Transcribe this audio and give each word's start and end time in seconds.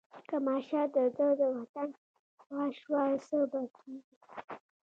که 0.27 0.35
ماشه 0.45 0.81
د 0.95 0.97
ده 1.17 1.27
د 1.39 1.41
وطن 1.57 1.89
خوا 2.41 2.63
شوه 2.79 3.03
څه 3.27 3.37
به 3.51 3.61
کېږي. 3.75 4.15